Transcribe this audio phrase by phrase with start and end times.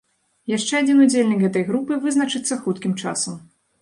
[0.51, 3.37] Яшчэ адзін удзельнік гэтай групы вызначыцца хуткім часам.